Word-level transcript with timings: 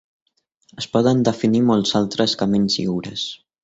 Es 0.83 0.87
poden 0.95 1.21
definir 1.29 1.63
molts 1.69 1.95
altres 2.03 2.37
camins 2.43 2.83
lliures. 2.85 3.33